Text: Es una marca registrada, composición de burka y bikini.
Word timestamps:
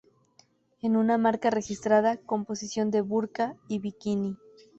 Es 0.81 0.89
una 0.89 1.19
marca 1.19 1.51
registrada, 1.51 2.17
composición 2.17 2.89
de 2.89 3.01
burka 3.01 3.55
y 3.67 3.77
bikini. 3.77 4.35